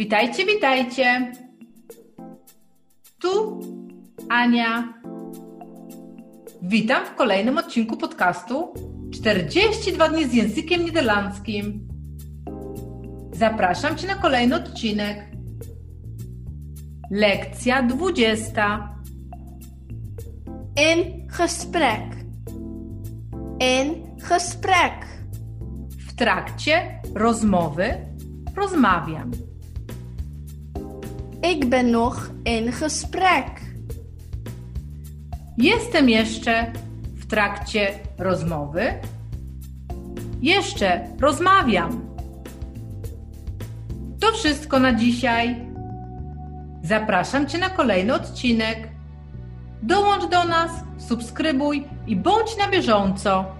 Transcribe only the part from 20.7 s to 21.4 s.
In